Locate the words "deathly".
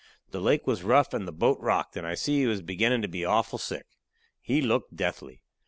4.95-5.43